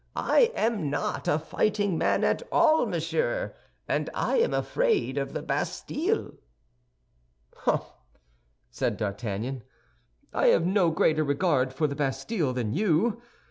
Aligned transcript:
I 0.15 0.51
am 0.55 0.89
not 0.89 1.27
a 1.27 1.37
fighting 1.37 1.95
man 1.95 2.23
at 2.23 2.41
all, 2.51 2.87
monsieur, 2.87 3.53
and 3.87 4.09
I 4.15 4.39
am 4.39 4.51
afraid 4.51 5.15
of 5.19 5.33
the 5.33 5.43
Bastille." 5.43 6.33
"Hum!" 7.55 7.81
said 8.71 8.97
D'Artagnan. 8.97 9.61
"I 10.33 10.47
have 10.47 10.65
no 10.65 10.89
greater 10.89 11.23
regard 11.23 11.71
for 11.71 11.85
the 11.85 11.93
Bastille 11.95 12.51
than 12.51 12.73
you. 12.73 13.21